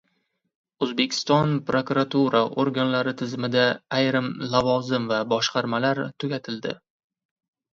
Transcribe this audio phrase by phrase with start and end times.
[0.85, 3.67] O‘zbekiston prokuratura organlari tizimida
[3.99, 6.75] ayrim lavozim va boshqarmalar tugatildi